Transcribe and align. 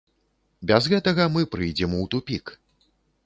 Без 0.71 0.87
гэтага 0.93 1.27
мы 1.35 1.45
прыйдзем 1.55 1.93
у 1.99 2.03
тупік. 2.13 2.45